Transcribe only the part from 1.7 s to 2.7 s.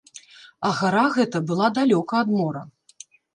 далёка ад мора.